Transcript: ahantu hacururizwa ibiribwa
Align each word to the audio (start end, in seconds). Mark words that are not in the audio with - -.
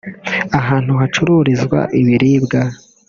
ahantu 0.59 0.91
hacururizwa 1.01 1.79
ibiribwa 1.99 2.59